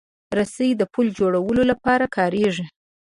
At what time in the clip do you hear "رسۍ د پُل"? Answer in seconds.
0.37-1.05